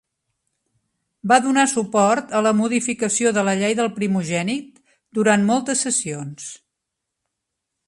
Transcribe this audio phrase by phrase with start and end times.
[1.31, 4.83] Va donar suport a la modificació de la llei del primogènit
[5.19, 6.51] durant moltes sessions.